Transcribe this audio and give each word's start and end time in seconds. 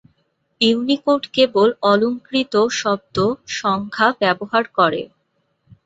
Unicode 0.61 1.23
কেবল 1.35 1.69
অলংকৃত 1.83 2.53
শব্দ 2.73 3.17
"সংখ্যা" 3.59 4.07
ব্যবহার 4.21 4.63
করে। 4.77 5.01